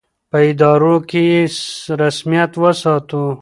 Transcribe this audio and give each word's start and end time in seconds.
په 0.29 0.37
ادارو 0.49 0.95
کې 1.09 1.21
یې 1.31 1.41
رسمیت 2.01 2.51
وساتو. 2.61 3.23